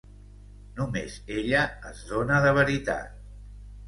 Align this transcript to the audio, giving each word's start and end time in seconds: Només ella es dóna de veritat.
Només 0.77 1.17
ella 1.35 1.59
es 1.89 2.01
dóna 2.13 2.39
de 2.47 2.55
veritat. 2.61 3.13